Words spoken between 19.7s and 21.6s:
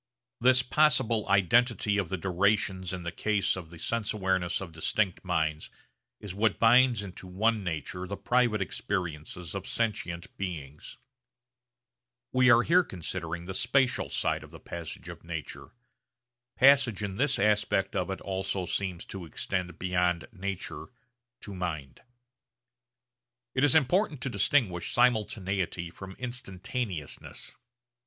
beyond nature to